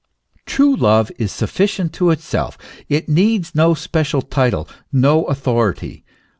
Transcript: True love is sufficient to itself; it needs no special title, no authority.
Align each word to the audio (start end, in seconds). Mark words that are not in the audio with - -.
True 0.47 0.75
love 0.75 1.11
is 1.19 1.31
sufficient 1.31 1.93
to 1.93 2.09
itself; 2.09 2.57
it 2.89 3.07
needs 3.07 3.53
no 3.53 3.75
special 3.75 4.23
title, 4.23 4.67
no 4.91 5.25
authority. 5.25 6.05